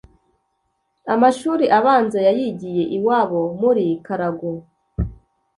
[1.13, 4.51] amashuri abanza yayigiye iwabo muri Karago.